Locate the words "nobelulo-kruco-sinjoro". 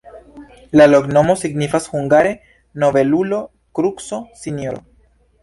2.85-4.83